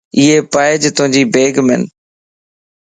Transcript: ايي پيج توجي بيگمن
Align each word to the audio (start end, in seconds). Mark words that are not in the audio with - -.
ايي 0.17 0.37
پيج 0.53 0.81
توجي 0.97 1.23
بيگمن 1.33 1.81